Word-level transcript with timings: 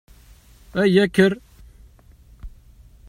Aya! 0.73 1.05
Kker! 1.07 1.33